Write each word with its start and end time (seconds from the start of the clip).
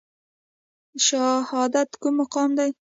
شهادت 1.05 1.89
کوم 2.01 2.13
مقام 2.21 2.49
دی؟ 2.57 2.71